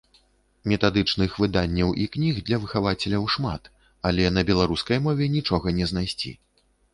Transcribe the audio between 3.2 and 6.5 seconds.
шмат, але на беларускай мове нічога не знайсці.